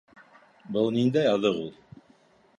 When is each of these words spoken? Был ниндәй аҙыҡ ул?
Был 0.77 0.89
ниндәй 0.95 1.31
аҙыҡ 1.35 1.61
ул? 1.67 1.71